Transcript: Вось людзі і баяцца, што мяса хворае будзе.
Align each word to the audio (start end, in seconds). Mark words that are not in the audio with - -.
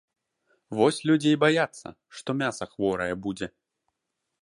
Вось 0.79 1.01
людзі 1.09 1.29
і 1.37 1.39
баяцца, 1.45 1.87
што 2.21 2.29
мяса 2.43 2.71
хворае 2.75 3.11
будзе. 3.27 3.47